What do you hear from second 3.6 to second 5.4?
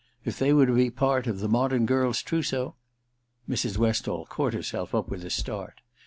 Westall caught herself up with a